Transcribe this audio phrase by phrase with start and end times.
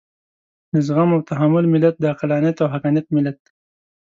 [0.73, 3.39] د زغم او تحمل ملت، د عقلانيت او حقانيت ملت.